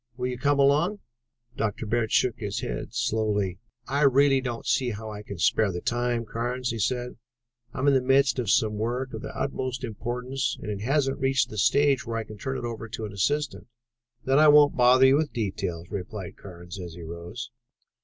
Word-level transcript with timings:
"Will 0.17 0.25
you 0.25 0.37
come 0.39 0.57
along?" 0.57 0.97
Dr. 1.55 1.85
Bird 1.85 2.11
shook 2.11 2.39
his 2.39 2.61
head 2.61 2.91
slowly. 2.95 3.59
"I 3.87 4.01
really 4.01 4.41
don't 4.41 4.65
see 4.65 4.89
how 4.89 5.11
I 5.11 5.21
can 5.21 5.37
spare 5.37 5.71
the 5.71 5.79
time, 5.79 6.25
Carnes," 6.25 6.71
he 6.71 6.79
said. 6.79 7.17
"I 7.71 7.77
am 7.77 7.87
in 7.87 7.93
the 7.93 8.01
midst 8.01 8.39
of 8.39 8.49
some 8.49 8.77
work 8.79 9.13
of 9.13 9.21
the 9.21 9.29
utmost 9.39 9.83
importance 9.83 10.57
and 10.59 10.71
it 10.71 10.81
hasn't 10.81 11.19
reached 11.19 11.51
the 11.51 11.57
stage 11.59 12.03
where 12.03 12.17
I 12.17 12.23
can 12.23 12.39
turn 12.39 12.57
it 12.57 12.65
over 12.65 12.89
to 12.89 13.05
an 13.05 13.13
assistant." 13.13 13.67
"Then 14.25 14.39
I 14.39 14.47
won't 14.47 14.75
bother 14.75 15.05
you 15.05 15.17
with 15.17 15.33
the 15.33 15.51
details," 15.51 15.91
replied 15.91 16.35
Carnes 16.35 16.79
as 16.79 16.95
he 16.95 17.03
rose. 17.03 17.51